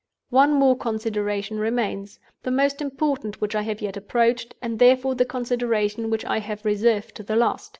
[0.31, 6.09] "One more consideration remains—the most important which I have yet approached, and therefore the consideration
[6.09, 7.69] which I have reserved to the last.